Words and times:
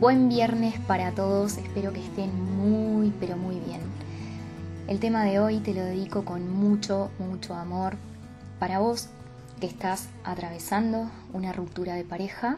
Buen 0.00 0.30
viernes 0.30 0.80
para 0.86 1.12
todos, 1.12 1.58
espero 1.58 1.92
que 1.92 2.02
estén 2.02 2.32
muy, 2.56 3.12
pero 3.20 3.36
muy 3.36 3.60
bien. 3.60 3.82
El 4.88 4.98
tema 4.98 5.24
de 5.24 5.40
hoy 5.40 5.58
te 5.58 5.74
lo 5.74 5.82
dedico 5.82 6.24
con 6.24 6.50
mucho, 6.50 7.10
mucho 7.18 7.52
amor 7.52 7.98
para 8.58 8.78
vos 8.78 9.10
que 9.60 9.66
estás 9.66 10.08
atravesando 10.24 11.10
una 11.34 11.52
ruptura 11.52 11.96
de 11.96 12.04
pareja. 12.04 12.56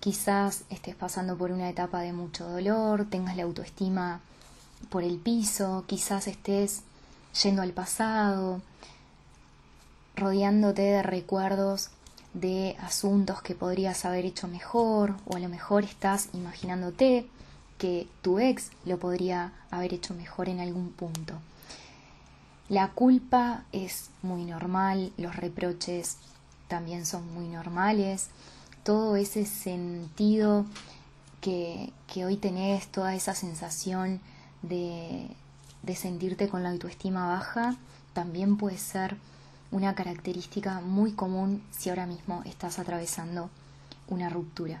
Quizás 0.00 0.64
estés 0.70 0.96
pasando 0.96 1.38
por 1.38 1.52
una 1.52 1.68
etapa 1.68 2.00
de 2.00 2.12
mucho 2.12 2.48
dolor, 2.48 3.06
tengas 3.08 3.36
la 3.36 3.44
autoestima 3.44 4.20
por 4.88 5.04
el 5.04 5.18
piso, 5.18 5.84
quizás 5.86 6.26
estés 6.26 6.82
yendo 7.44 7.62
al 7.62 7.70
pasado, 7.70 8.60
rodeándote 10.16 10.82
de 10.82 11.02
recuerdos 11.04 11.90
de 12.34 12.76
asuntos 12.80 13.40
que 13.42 13.54
podrías 13.54 14.04
haber 14.04 14.26
hecho 14.26 14.48
mejor 14.48 15.14
o 15.24 15.36
a 15.36 15.38
lo 15.38 15.48
mejor 15.48 15.84
estás 15.84 16.28
imaginándote 16.32 17.26
que 17.78 18.08
tu 18.22 18.38
ex 18.38 18.70
lo 18.84 18.98
podría 18.98 19.52
haber 19.70 19.94
hecho 19.94 20.14
mejor 20.14 20.48
en 20.48 20.60
algún 20.60 20.90
punto. 20.90 21.34
La 22.68 22.90
culpa 22.90 23.64
es 23.72 24.10
muy 24.22 24.44
normal, 24.44 25.12
los 25.16 25.36
reproches 25.36 26.16
también 26.68 27.06
son 27.06 27.32
muy 27.34 27.46
normales, 27.46 28.28
todo 28.82 29.16
ese 29.16 29.44
sentido 29.46 30.64
que, 31.40 31.92
que 32.12 32.24
hoy 32.24 32.36
tenés, 32.36 32.88
toda 32.88 33.14
esa 33.14 33.34
sensación 33.34 34.20
de, 34.62 35.28
de 35.82 35.94
sentirte 35.94 36.48
con 36.48 36.62
la 36.62 36.70
autoestima 36.70 37.28
baja, 37.28 37.76
también 38.14 38.56
puede 38.56 38.78
ser 38.78 39.16
una 39.74 39.96
característica 39.96 40.80
muy 40.80 41.10
común 41.10 41.60
si 41.72 41.90
ahora 41.90 42.06
mismo 42.06 42.42
estás 42.46 42.78
atravesando 42.78 43.50
una 44.06 44.28
ruptura. 44.28 44.80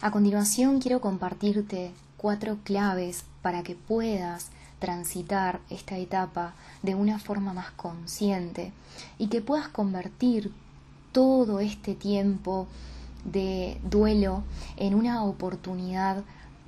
A 0.00 0.12
continuación 0.12 0.80
quiero 0.80 1.00
compartirte 1.00 1.90
cuatro 2.16 2.58
claves 2.62 3.24
para 3.42 3.64
que 3.64 3.74
puedas 3.74 4.50
transitar 4.78 5.58
esta 5.70 5.98
etapa 5.98 6.54
de 6.84 6.94
una 6.94 7.18
forma 7.18 7.52
más 7.52 7.72
consciente 7.72 8.72
y 9.18 9.26
que 9.26 9.40
puedas 9.40 9.66
convertir 9.66 10.52
todo 11.10 11.58
este 11.58 11.96
tiempo 11.96 12.68
de 13.24 13.80
duelo 13.82 14.44
en 14.76 14.94
una 14.94 15.24
oportunidad 15.24 16.22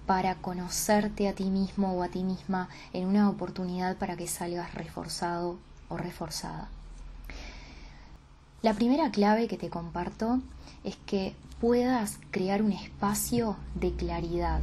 para 0.06 0.34
conocerte 0.34 1.28
a 1.28 1.34
ti 1.34 1.44
mismo 1.44 1.92
o 1.92 2.02
a 2.02 2.08
ti 2.08 2.24
misma, 2.24 2.68
en 2.92 3.06
una 3.06 3.30
oportunidad 3.30 3.96
para 3.96 4.16
que 4.16 4.26
salgas 4.26 4.74
reforzado 4.74 5.56
o 5.88 5.96
reforzada. 5.96 6.68
La 8.62 8.74
primera 8.74 9.10
clave 9.10 9.48
que 9.48 9.58
te 9.58 9.70
comparto 9.70 10.40
es 10.84 10.96
que 11.06 11.34
puedas 11.60 12.18
crear 12.30 12.62
un 12.62 12.72
espacio 12.72 13.56
de 13.74 13.92
claridad. 13.92 14.60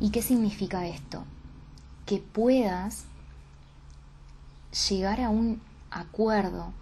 ¿Y 0.00 0.10
qué 0.10 0.22
significa 0.22 0.86
esto? 0.86 1.24
Que 2.06 2.18
puedas 2.18 3.04
llegar 4.88 5.20
a 5.20 5.30
un 5.30 5.60
acuerdo 5.90 6.72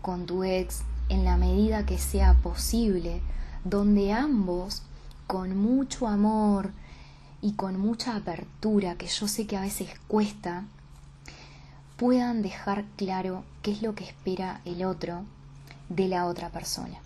con 0.00 0.26
tu 0.26 0.44
ex 0.44 0.82
en 1.08 1.24
la 1.24 1.36
medida 1.36 1.84
que 1.84 1.98
sea 1.98 2.34
posible, 2.34 3.20
donde 3.64 4.12
ambos, 4.12 4.82
con 5.26 5.56
mucho 5.56 6.06
amor 6.06 6.70
y 7.40 7.52
con 7.52 7.78
mucha 7.78 8.16
apertura, 8.16 8.96
que 8.96 9.06
yo 9.06 9.28
sé 9.28 9.46
que 9.46 9.56
a 9.56 9.62
veces 9.62 9.90
cuesta, 10.08 10.64
puedan 12.02 12.42
dejar 12.42 12.84
claro 12.96 13.44
qué 13.62 13.70
es 13.70 13.80
lo 13.80 13.94
que 13.94 14.02
espera 14.02 14.60
el 14.64 14.84
otro 14.84 15.22
de 15.88 16.08
la 16.08 16.26
otra 16.26 16.50
persona. 16.50 16.98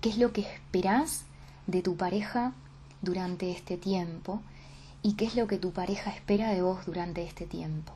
¿Qué 0.00 0.08
es 0.08 0.16
lo 0.16 0.32
que 0.32 0.40
esperás 0.40 1.24
de 1.66 1.82
tu 1.82 1.94
pareja 1.94 2.54
durante 3.02 3.50
este 3.50 3.76
tiempo? 3.76 4.40
¿Y 5.02 5.12
qué 5.12 5.26
es 5.26 5.36
lo 5.36 5.46
que 5.46 5.58
tu 5.58 5.72
pareja 5.72 6.10
espera 6.10 6.48
de 6.52 6.62
vos 6.62 6.86
durante 6.86 7.22
este 7.22 7.44
tiempo? 7.44 7.92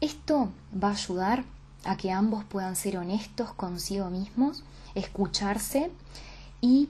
Esto 0.00 0.50
va 0.80 0.90
a 0.90 0.92
ayudar 0.92 1.42
a 1.82 1.96
que 1.96 2.12
ambos 2.12 2.44
puedan 2.44 2.76
ser 2.76 2.96
honestos 2.96 3.52
consigo 3.52 4.10
mismos, 4.10 4.62
escucharse 4.94 5.90
y 6.60 6.88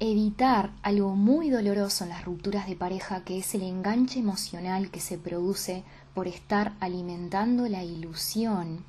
evitar 0.00 0.70
algo 0.82 1.16
muy 1.16 1.48
doloroso 1.48 2.04
en 2.04 2.10
las 2.10 2.26
rupturas 2.26 2.66
de 2.66 2.76
pareja, 2.76 3.24
que 3.24 3.38
es 3.38 3.54
el 3.54 3.62
enganche 3.62 4.18
emocional 4.18 4.90
que 4.90 5.00
se 5.00 5.16
produce 5.16 5.82
por 6.14 6.28
estar 6.28 6.72
alimentando 6.80 7.68
la 7.68 7.84
ilusión 7.84 8.84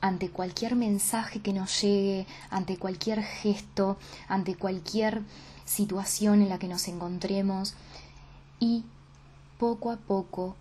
ante 0.00 0.30
cualquier 0.30 0.74
mensaje 0.74 1.40
que 1.40 1.52
nos 1.52 1.80
llegue, 1.80 2.26
ante 2.50 2.76
cualquier 2.76 3.22
gesto, 3.22 3.96
ante 4.28 4.56
cualquier 4.56 5.22
situación 5.64 6.42
en 6.42 6.48
la 6.48 6.58
que 6.58 6.68
nos 6.68 6.88
encontremos 6.88 7.74
y 8.58 8.84
poco 9.58 9.90
a 9.90 9.96
poco 9.96 10.56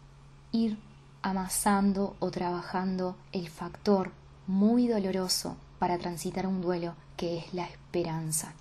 ir 0.51 0.77
amasando 1.23 2.15
o 2.19 2.29
trabajando 2.31 3.15
el 3.31 3.49
factor 3.49 4.11
muy 4.47 4.87
doloroso 4.87 5.57
para 5.79 5.97
transitar 5.97 6.45
un 6.45 6.61
duelo 6.61 6.93
que 7.17 7.39
es 7.39 7.53
la 7.53 7.65
esperanza. 7.65 8.53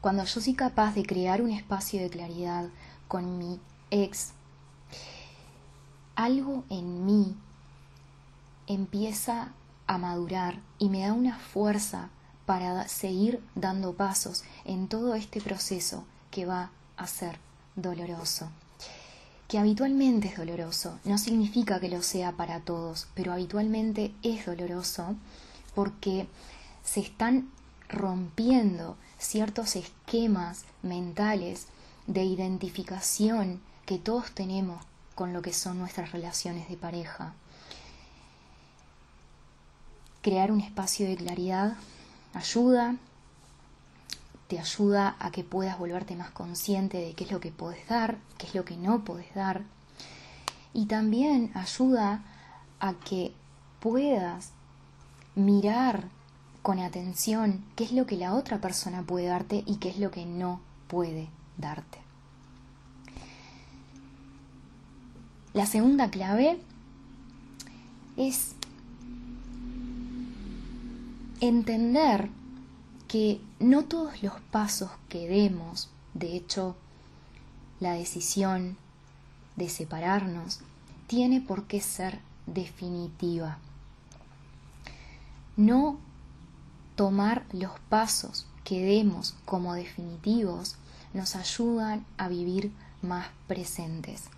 Cuando 0.00 0.24
yo 0.24 0.40
soy 0.40 0.54
capaz 0.54 0.94
de 0.94 1.04
crear 1.04 1.42
un 1.42 1.50
espacio 1.50 2.00
de 2.00 2.10
claridad 2.10 2.68
con 3.08 3.38
mi 3.38 3.58
ex 3.90 4.32
algo 6.18 6.64
en 6.68 7.06
mí 7.06 7.36
empieza 8.66 9.52
a 9.86 9.98
madurar 9.98 10.58
y 10.80 10.88
me 10.88 11.02
da 11.02 11.12
una 11.12 11.38
fuerza 11.38 12.10
para 12.44 12.88
seguir 12.88 13.40
dando 13.54 13.94
pasos 13.94 14.42
en 14.64 14.88
todo 14.88 15.14
este 15.14 15.40
proceso 15.40 16.04
que 16.32 16.44
va 16.44 16.72
a 16.96 17.06
ser 17.06 17.38
doloroso. 17.76 18.48
Que 19.46 19.60
habitualmente 19.60 20.26
es 20.26 20.36
doloroso, 20.36 20.98
no 21.04 21.18
significa 21.18 21.78
que 21.78 21.88
lo 21.88 22.02
sea 22.02 22.32
para 22.32 22.58
todos, 22.58 23.06
pero 23.14 23.32
habitualmente 23.32 24.12
es 24.24 24.44
doloroso 24.44 25.14
porque 25.76 26.26
se 26.82 26.98
están 26.98 27.48
rompiendo 27.88 28.96
ciertos 29.18 29.76
esquemas 29.76 30.64
mentales 30.82 31.68
de 32.08 32.24
identificación 32.24 33.60
que 33.86 33.98
todos 33.98 34.32
tenemos 34.32 34.84
con 35.18 35.32
lo 35.32 35.42
que 35.42 35.52
son 35.52 35.80
nuestras 35.80 36.12
relaciones 36.12 36.68
de 36.68 36.76
pareja. 36.76 37.32
Crear 40.22 40.52
un 40.52 40.60
espacio 40.60 41.08
de 41.08 41.16
claridad 41.16 41.76
ayuda, 42.34 42.94
te 44.46 44.60
ayuda 44.60 45.16
a 45.18 45.32
que 45.32 45.42
puedas 45.42 45.76
volverte 45.76 46.14
más 46.14 46.30
consciente 46.30 46.98
de 46.98 47.14
qué 47.14 47.24
es 47.24 47.32
lo 47.32 47.40
que 47.40 47.50
puedes 47.50 47.88
dar, 47.88 48.18
qué 48.38 48.46
es 48.46 48.54
lo 48.54 48.64
que 48.64 48.76
no 48.76 49.00
puedes 49.00 49.34
dar. 49.34 49.62
Y 50.72 50.86
también 50.86 51.50
ayuda 51.54 52.22
a 52.78 52.92
que 52.92 53.32
puedas 53.80 54.52
mirar 55.34 56.04
con 56.62 56.78
atención 56.78 57.64
qué 57.74 57.82
es 57.82 57.90
lo 57.90 58.06
que 58.06 58.16
la 58.16 58.34
otra 58.34 58.60
persona 58.60 59.02
puede 59.02 59.26
darte 59.26 59.64
y 59.66 59.78
qué 59.78 59.88
es 59.88 59.98
lo 59.98 60.12
que 60.12 60.26
no 60.26 60.60
puede 60.86 61.28
darte. 61.56 62.07
La 65.58 65.66
segunda 65.66 66.08
clave 66.08 66.56
es 68.16 68.52
entender 71.40 72.28
que 73.08 73.40
no 73.58 73.82
todos 73.82 74.22
los 74.22 74.34
pasos 74.52 74.88
que 75.08 75.26
demos, 75.26 75.90
de 76.14 76.36
hecho, 76.36 76.76
la 77.80 77.94
decisión 77.94 78.76
de 79.56 79.68
separarnos, 79.68 80.60
tiene 81.08 81.40
por 81.40 81.64
qué 81.64 81.80
ser 81.80 82.20
definitiva. 82.46 83.58
No 85.56 85.98
tomar 86.94 87.44
los 87.50 87.72
pasos 87.88 88.46
que 88.62 88.84
demos 88.84 89.34
como 89.44 89.74
definitivos 89.74 90.76
nos 91.14 91.34
ayudan 91.34 92.06
a 92.16 92.28
vivir 92.28 92.70
más 93.02 93.26
presentes 93.48 94.30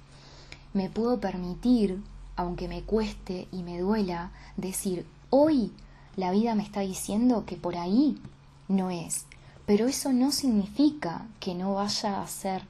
me 0.72 0.88
puedo 0.88 1.20
permitir, 1.20 2.02
aunque 2.36 2.68
me 2.68 2.82
cueste 2.82 3.48
y 3.52 3.62
me 3.62 3.78
duela, 3.78 4.30
decir, 4.56 5.06
hoy 5.30 5.72
la 6.16 6.30
vida 6.30 6.54
me 6.54 6.62
está 6.62 6.80
diciendo 6.80 7.44
que 7.46 7.56
por 7.56 7.76
ahí 7.76 8.20
no 8.68 8.90
es, 8.90 9.26
pero 9.66 9.86
eso 9.86 10.12
no 10.12 10.32
significa 10.32 11.26
que 11.40 11.54
no 11.54 11.74
vaya 11.74 12.22
a 12.22 12.26
ser 12.26 12.62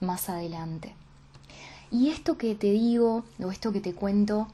más 0.00 0.28
adelante. 0.28 0.94
Y 1.90 2.08
esto 2.08 2.38
que 2.38 2.54
te 2.54 2.70
digo, 2.70 3.24
o 3.42 3.50
esto 3.50 3.72
que 3.72 3.80
te 3.80 3.94
cuento, 3.94 4.48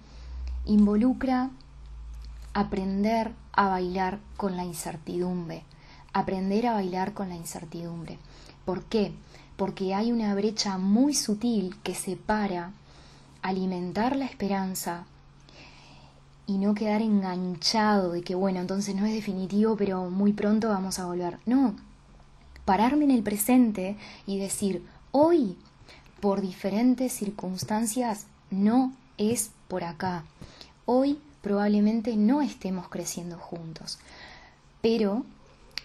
involucra 0.66 1.50
aprender 2.52 3.32
a 3.52 3.68
bailar 3.68 4.18
con 4.36 4.56
la 4.56 4.64
incertidumbre, 4.64 5.62
aprender 6.12 6.66
a 6.66 6.74
bailar 6.74 7.14
con 7.14 7.28
la 7.28 7.36
incertidumbre. 7.36 8.18
¿Por 8.64 8.82
qué? 8.84 9.12
Porque 9.56 9.94
hay 9.94 10.10
una 10.10 10.34
brecha 10.34 10.78
muy 10.78 11.14
sutil 11.14 11.76
que 11.84 11.94
separa 11.94 12.72
alimentar 13.42 14.16
la 14.16 14.24
esperanza 14.24 15.06
y 16.46 16.58
no 16.58 16.74
quedar 16.74 17.02
enganchado 17.02 18.12
de 18.12 18.22
que, 18.22 18.34
bueno, 18.34 18.60
entonces 18.60 18.94
no 18.94 19.04
es 19.04 19.12
definitivo, 19.12 19.76
pero 19.76 20.08
muy 20.10 20.32
pronto 20.32 20.68
vamos 20.68 20.98
a 20.98 21.06
volver. 21.06 21.38
No, 21.44 21.74
pararme 22.64 23.04
en 23.04 23.10
el 23.10 23.22
presente 23.22 23.96
y 24.26 24.38
decir, 24.38 24.82
hoy, 25.12 25.56
por 26.20 26.40
diferentes 26.40 27.12
circunstancias, 27.12 28.26
no 28.50 28.92
es 29.18 29.50
por 29.68 29.84
acá. 29.84 30.24
Hoy 30.86 31.18
probablemente 31.42 32.16
no 32.16 32.40
estemos 32.40 32.88
creciendo 32.88 33.36
juntos. 33.38 33.98
Pero 34.80 35.24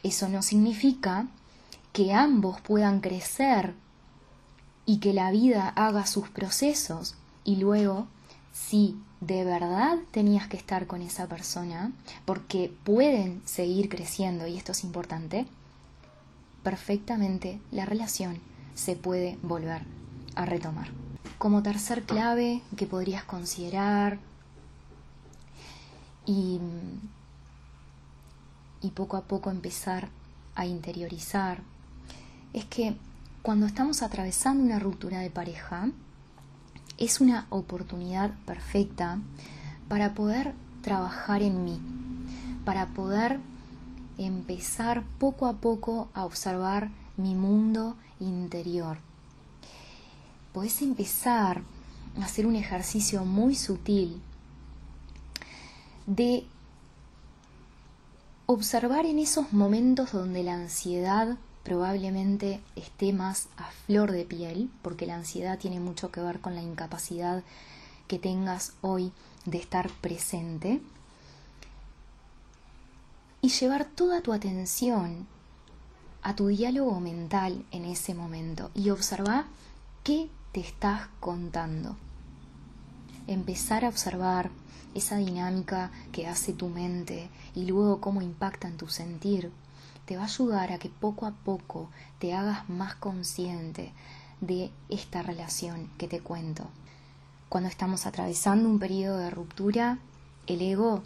eso 0.01 0.29
no 0.29 0.41
significa 0.41 1.27
que 1.91 2.13
ambos 2.13 2.61
puedan 2.61 3.01
crecer 3.01 3.73
y 4.85 4.97
que 4.99 5.13
la 5.13 5.31
vida 5.31 5.69
haga 5.69 6.05
sus 6.05 6.29
procesos 6.29 7.15
y 7.43 7.57
luego, 7.57 8.07
si 8.51 8.97
de 9.21 9.43
verdad 9.43 9.97
tenías 10.11 10.47
que 10.47 10.57
estar 10.57 10.87
con 10.87 11.01
esa 11.01 11.27
persona, 11.27 11.91
porque 12.25 12.73
pueden 12.83 13.41
seguir 13.45 13.89
creciendo 13.89 14.47
y 14.47 14.57
esto 14.57 14.71
es 14.73 14.83
importante, 14.83 15.45
perfectamente 16.63 17.59
la 17.71 17.85
relación 17.85 18.39
se 18.75 18.95
puede 18.95 19.37
volver 19.41 19.83
a 20.35 20.45
retomar. 20.45 20.89
Como 21.37 21.63
tercer 21.63 22.03
clave 22.03 22.61
que 22.77 22.85
podrías 22.85 23.23
considerar 23.23 24.19
y, 26.25 26.59
y 28.81 28.89
poco 28.91 29.17
a 29.17 29.21
poco 29.21 29.51
empezar 29.51 30.09
a 30.55 30.65
interiorizar 30.65 31.61
es 32.53 32.65
que 32.65 32.95
cuando 33.41 33.65
estamos 33.65 34.01
atravesando 34.01 34.63
una 34.63 34.79
ruptura 34.79 35.19
de 35.19 35.29
pareja, 35.29 35.89
es 37.03 37.19
una 37.19 37.47
oportunidad 37.49 38.31
perfecta 38.45 39.19
para 39.89 40.13
poder 40.13 40.53
trabajar 40.81 41.41
en 41.41 41.65
mí, 41.65 41.79
para 42.63 42.87
poder 42.87 43.39
empezar 44.17 45.03
poco 45.19 45.47
a 45.47 45.53
poco 45.53 46.07
a 46.13 46.23
observar 46.23 46.89
mi 47.17 47.35
mundo 47.35 47.97
interior. 48.19 48.97
Puedes 50.53 50.81
empezar 50.81 51.61
a 52.19 52.23
hacer 52.23 52.45
un 52.45 52.55
ejercicio 52.55 53.25
muy 53.25 53.55
sutil 53.55 54.21
de 56.05 56.45
observar 58.45 59.05
en 59.05 59.19
esos 59.19 59.51
momentos 59.51 60.13
donde 60.13 60.43
la 60.43 60.53
ansiedad 60.53 61.37
probablemente 61.63 62.61
esté 62.75 63.13
más 63.13 63.47
a 63.57 63.69
flor 63.85 64.11
de 64.11 64.25
piel, 64.25 64.69
porque 64.81 65.05
la 65.05 65.15
ansiedad 65.15 65.57
tiene 65.57 65.79
mucho 65.79 66.11
que 66.11 66.21
ver 66.21 66.39
con 66.39 66.55
la 66.55 66.61
incapacidad 66.61 67.43
que 68.07 68.19
tengas 68.19 68.73
hoy 68.81 69.11
de 69.45 69.57
estar 69.57 69.89
presente, 69.89 70.81
y 73.41 73.49
llevar 73.49 73.83
toda 73.83 74.21
tu 74.21 74.31
atención 74.31 75.27
a 76.21 76.33
tu 76.33 76.47
diálogo 76.47 77.01
mental 77.01 77.65
en 77.71 77.83
ese 77.83 78.13
momento 78.13 78.71
y 78.73 78.89
observar 78.89 79.43
qué 80.03 80.29
te 80.53 80.61
estás 80.61 81.09
contando. 81.19 81.97
Empezar 83.27 83.83
a 83.83 83.89
observar 83.89 84.49
esa 84.95 85.17
dinámica 85.17 85.91
que 86.13 86.25
hace 86.25 86.53
tu 86.53 86.69
mente 86.69 87.29
y 87.53 87.65
luego 87.65 87.99
cómo 87.99 88.21
impacta 88.21 88.69
en 88.69 88.77
tu 88.77 88.87
sentir 88.87 89.51
te 90.05 90.15
va 90.15 90.23
a 90.23 90.25
ayudar 90.25 90.71
a 90.71 90.79
que 90.79 90.89
poco 90.89 91.25
a 91.25 91.31
poco 91.31 91.89
te 92.19 92.33
hagas 92.33 92.69
más 92.69 92.95
consciente 92.95 93.93
de 94.41 94.71
esta 94.89 95.21
relación 95.21 95.89
que 95.97 96.07
te 96.07 96.19
cuento. 96.19 96.67
Cuando 97.49 97.69
estamos 97.69 98.05
atravesando 98.05 98.67
un 98.67 98.79
periodo 98.79 99.17
de 99.17 99.29
ruptura, 99.29 99.99
el 100.47 100.61
ego 100.61 101.03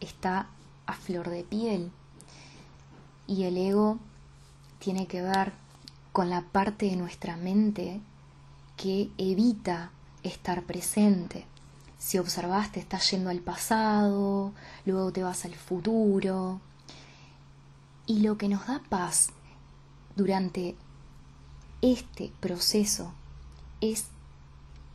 está 0.00 0.48
a 0.86 0.94
flor 0.94 1.30
de 1.30 1.44
piel 1.44 1.90
y 3.26 3.44
el 3.44 3.56
ego 3.56 3.98
tiene 4.78 5.06
que 5.06 5.22
ver 5.22 5.52
con 6.12 6.30
la 6.30 6.42
parte 6.42 6.86
de 6.86 6.96
nuestra 6.96 7.36
mente 7.36 8.00
que 8.76 9.10
evita 9.18 9.90
estar 10.22 10.62
presente. 10.62 11.46
Si 11.98 12.18
observaste, 12.18 12.80
estás 12.80 13.10
yendo 13.10 13.30
al 13.30 13.40
pasado, 13.40 14.52
luego 14.84 15.12
te 15.12 15.22
vas 15.22 15.44
al 15.44 15.54
futuro, 15.54 16.60
y 18.10 18.18
lo 18.18 18.36
que 18.36 18.48
nos 18.48 18.66
da 18.66 18.82
paz 18.88 19.28
durante 20.16 20.74
este 21.80 22.32
proceso 22.40 23.12
es 23.80 24.06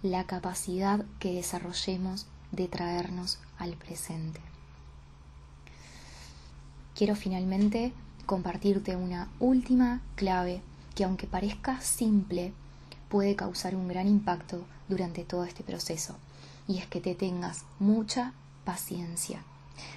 la 0.04 0.26
capacidad 0.26 1.06
que 1.20 1.32
desarrollemos 1.32 2.28
de 2.52 2.68
traernos 2.68 3.40
al 3.58 3.78
presente. 3.78 4.42
Quiero 6.94 7.16
finalmente 7.16 7.94
compartirte 8.26 8.98
una 8.98 9.30
última 9.40 10.02
clave 10.16 10.62
que 10.94 11.06
aunque 11.06 11.26
parezca 11.26 11.80
simple, 11.80 12.52
puede 13.08 13.38
causar 13.38 13.78
un 13.78 13.88
gran 13.88 14.10
impacto 14.10 14.66
durante 14.90 15.24
todo 15.24 15.46
este 15.46 15.64
proceso. 15.64 16.18
Y 16.68 16.80
es 16.80 16.86
que 16.88 17.00
te 17.00 17.16
tengas 17.16 17.64
mucha 17.80 18.34
paciencia. 18.66 19.42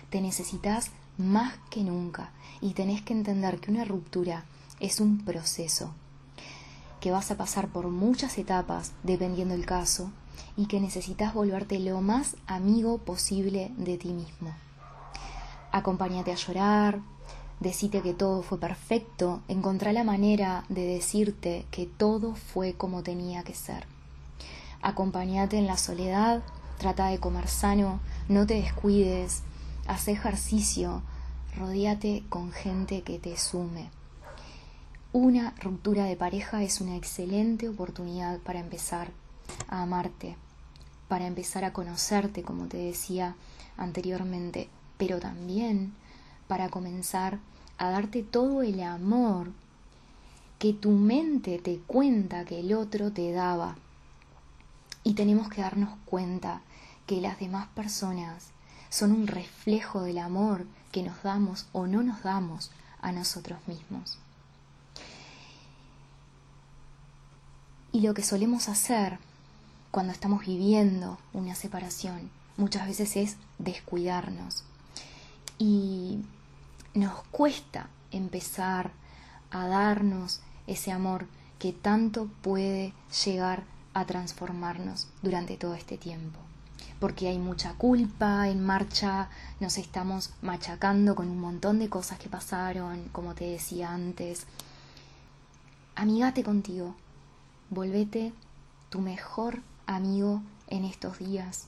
Te 0.09 0.21
necesitas 0.21 0.93
más 1.19 1.55
que 1.71 1.83
nunca 1.83 2.31
y 2.61 2.73
tenés 2.73 3.03
que 3.03 3.13
entender 3.13 3.61
que 3.61 3.71
una 3.71 3.85
ruptura 3.85 4.45
es 4.81 5.01
un 5.01 5.19
proceso, 5.25 5.93
que 7.01 7.11
vas 7.11 7.31
a 7.31 7.37
pasar 7.37 7.69
por 7.69 7.89
muchas 7.89 8.39
etapas 8.39 8.93
dependiendo 9.03 9.55
el 9.55 9.67
caso 9.67 10.11
y 10.57 10.67
que 10.67 10.81
necesitas 10.81 11.35
volverte 11.35 11.79
lo 11.79 12.01
más 12.01 12.37
amigo 12.47 12.99
posible 12.99 13.73
de 13.77 13.99
ti 13.99 14.13
mismo. 14.13 14.55
Acompáñate 15.71 16.33
a 16.33 16.37
llorar, 16.37 17.01
decite 17.61 18.01
que 18.01 18.15
todo 18.15 18.43
fue 18.43 18.59
perfecto, 18.59 19.43
encontrá 19.49 19.93
la 19.93 20.05
manera 20.05 20.65
de 20.69 20.87
decirte 20.87 21.67
que 21.71 21.87
todo 21.87 22.35
fue 22.35 22.75
como 22.75 23.03
tenía 23.03 23.43
que 23.43 23.55
ser. 23.55 23.87
Acompáñate 24.81 25.59
en 25.59 25.67
la 25.67 25.77
soledad, 25.77 26.43
trata 26.79 27.09
de 27.09 27.19
comer 27.19 27.49
sano, 27.49 28.01
no 28.29 28.47
te 28.47 28.55
descuides, 28.55 29.43
haz 29.89 30.07
ejercicio, 30.09 31.03
rodíate 31.57 32.23
con 32.29 32.53
gente 32.53 33.01
que 33.03 33.19
te 33.19 33.39
sume. 33.39 33.89
Una 35.15 35.55
ruptura 35.63 36.05
de 36.05 36.15
pareja 36.15 36.63
es 36.63 36.83
una 36.83 36.95
excelente 36.95 37.71
oportunidad 37.71 38.39
para 38.41 38.61
empezar 38.61 39.11
a 39.69 39.83
amarte, 39.83 40.37
para 41.09 41.27
empezar 41.27 41.65
a 41.65 41.73
conocerte, 41.73 42.43
como 42.43 42.67
te 42.67 42.77
decía 42.77 43.35
anteriormente, 43.79 44.69
pero 44.99 45.21
también 45.21 45.95
para 46.49 46.69
comenzar 46.69 47.39
a 47.79 47.91
darte 47.91 48.23
todo 48.23 48.63
el 48.63 48.83
amor 48.83 49.53
que 50.59 50.75
tu 50.75 50.91
mente 50.91 51.59
te 51.59 51.79
cuenta 51.79 52.45
que 52.45 52.61
el 52.61 52.75
otro 52.75 53.11
te 53.11 53.33
daba. 53.33 53.77
Y 55.03 55.15
tenemos 55.15 55.49
que 55.49 55.63
darnos 55.63 55.97
cuenta 56.05 56.61
que 57.07 57.23
las 57.23 57.41
demás 57.41 57.69
personas 57.69 58.53
son 58.91 59.13
un 59.13 59.27
reflejo 59.27 60.03
del 60.03 60.19
amor 60.19 60.67
que 60.93 61.03
nos 61.03 61.23
damos 61.23 61.67
o 61.73 61.87
no 61.87 62.03
nos 62.03 62.23
damos 62.23 62.71
a 63.01 63.13
nosotros 63.13 63.59
mismos. 63.67 64.19
Y 67.93 68.01
lo 68.01 68.15
que 68.15 68.23
solemos 68.23 68.69
hacer 68.69 69.19
cuando 69.91 70.13
estamos 70.13 70.47
viviendo 70.47 71.19
una 71.33 71.55
separación 71.55 72.31
muchas 72.57 72.87
veces 72.87 73.17
es 73.17 73.37
descuidarnos. 73.59 74.65
Y 75.59 76.21
nos 76.95 77.23
cuesta 77.31 77.89
empezar 78.11 78.93
a 79.51 79.67
darnos 79.67 80.41
ese 80.67 80.93
amor 80.93 81.27
que 81.59 81.73
tanto 81.73 82.29
puede 82.43 82.93
llegar 83.25 83.65
a 83.95 84.05
transformarnos 84.05 85.09
durante 85.23 85.57
todo 85.57 85.75
este 85.75 85.99
tiempo 85.99 86.39
porque 87.01 87.29
hay 87.29 87.39
mucha 87.39 87.75
culpa 87.75 88.49
en 88.49 88.65
marcha, 88.65 89.29
nos 89.61 89.79
estamos 89.79 90.31
machacando 90.43 91.15
con 91.15 91.29
un 91.29 91.41
montón 91.41 91.79
de 91.79 91.89
cosas 91.89 92.19
que 92.19 92.29
pasaron, 92.29 93.09
como 93.13 93.35
te 93.35 93.45
decía 93.45 93.93
antes. 93.93 94.47
Amigate 95.95 96.43
contigo, 96.43 96.95
volvete 97.71 98.33
tu 98.91 99.01
mejor 99.01 99.61
amigo 99.87 100.43
en 100.69 100.85
estos 100.85 101.19
días. 101.19 101.67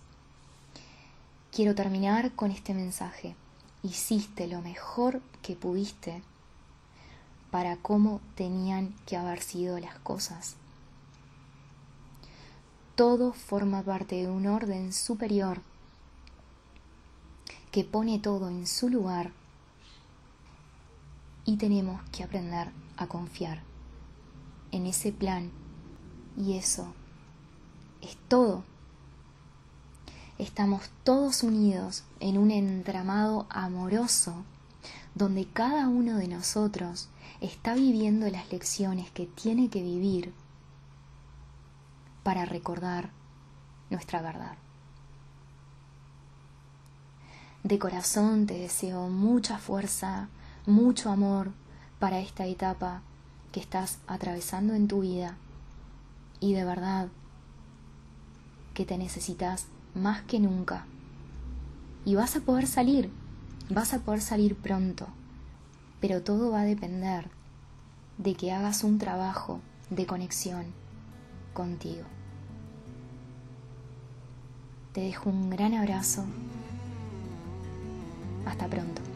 Quiero 1.52 1.74
terminar 1.74 2.32
con 2.32 2.50
este 2.50 2.74
mensaje. 2.74 3.34
Hiciste 3.82 4.46
lo 4.46 4.60
mejor 4.62 5.22
que 5.42 5.56
pudiste 5.56 6.22
para 7.50 7.76
cómo 7.76 8.20
tenían 8.34 8.94
que 9.06 9.16
haber 9.16 9.42
sido 9.42 9.78
las 9.78 9.98
cosas 9.98 10.56
todo 13.00 13.32
forma 13.32 13.82
parte 13.82 14.16
de 14.16 14.28
un 14.28 14.46
orden 14.46 14.92
superior 14.92 15.62
que 17.72 17.82
pone 17.82 18.18
todo 18.18 18.50
en 18.50 18.66
su 18.66 18.90
lugar 18.90 19.32
y 21.46 21.56
tenemos 21.56 22.02
que 22.10 22.24
aprender 22.24 22.68
a 22.98 23.06
confiar 23.06 23.62
en 24.70 24.84
ese 24.84 25.12
plan 25.12 25.50
y 26.36 26.58
eso 26.58 26.92
es 28.02 28.18
todo. 28.28 28.64
Estamos 30.36 30.90
todos 31.02 31.42
unidos 31.42 32.04
en 32.20 32.36
un 32.36 32.50
entramado 32.50 33.46
amoroso 33.48 34.44
donde 35.14 35.46
cada 35.46 35.88
uno 35.88 36.18
de 36.18 36.28
nosotros 36.28 37.08
está 37.40 37.72
viviendo 37.72 38.28
las 38.28 38.52
lecciones 38.52 39.10
que 39.10 39.24
tiene 39.24 39.70
que 39.70 39.82
vivir 39.82 40.34
para 42.22 42.44
recordar 42.44 43.10
nuestra 43.90 44.22
verdad. 44.22 44.56
De 47.62 47.78
corazón 47.78 48.46
te 48.46 48.54
deseo 48.54 49.08
mucha 49.08 49.58
fuerza, 49.58 50.28
mucho 50.66 51.10
amor 51.10 51.52
para 51.98 52.20
esta 52.20 52.46
etapa 52.46 53.02
que 53.52 53.60
estás 53.60 53.98
atravesando 54.06 54.74
en 54.74 54.88
tu 54.88 55.00
vida 55.00 55.36
y 56.40 56.54
de 56.54 56.64
verdad 56.64 57.08
que 58.72 58.86
te 58.86 58.96
necesitas 58.96 59.66
más 59.94 60.22
que 60.22 60.40
nunca. 60.40 60.86
Y 62.06 62.14
vas 62.14 62.34
a 62.36 62.40
poder 62.40 62.66
salir, 62.66 63.10
vas 63.68 63.92
a 63.92 63.98
poder 63.98 64.22
salir 64.22 64.56
pronto, 64.56 65.06
pero 66.00 66.22
todo 66.22 66.50
va 66.50 66.60
a 66.62 66.64
depender 66.64 67.28
de 68.16 68.34
que 68.34 68.52
hagas 68.52 68.84
un 68.84 68.98
trabajo 68.98 69.60
de 69.90 70.06
conexión 70.06 70.79
contigo. 71.52 72.04
Te 74.92 75.02
dejo 75.02 75.30
un 75.30 75.50
gran 75.50 75.74
abrazo. 75.74 76.24
Hasta 78.46 78.66
pronto. 78.66 79.09